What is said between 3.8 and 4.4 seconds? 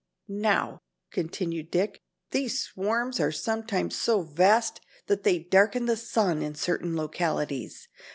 so